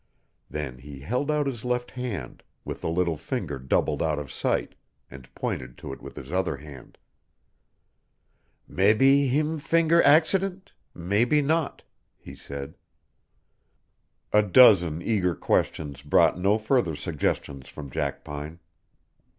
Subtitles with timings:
[0.49, 4.73] Then he held out his left hand, with the little finger doubled out of sight,
[5.11, 6.97] and pointed to it with his other hand.
[8.67, 11.83] "Mebby heem finger ax'dent mebby not,"
[12.17, 12.79] he said.
[14.33, 18.57] A dozen eager questions brought no further suggestions from Jackpine.